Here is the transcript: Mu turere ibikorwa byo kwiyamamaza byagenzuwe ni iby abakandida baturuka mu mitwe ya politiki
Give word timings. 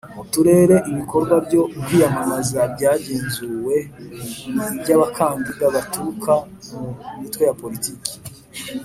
Mu 0.15 0.23
turere 0.31 0.77
ibikorwa 0.91 1.35
byo 1.45 1.61
kwiyamamaza 1.83 2.59
byagenzuwe 2.73 3.75
ni 4.45 4.63
iby 4.79 4.89
abakandida 4.97 5.65
baturuka 5.75 6.33
mu 6.69 6.89
mitwe 7.21 7.43
ya 7.49 7.55
politiki 7.61 8.13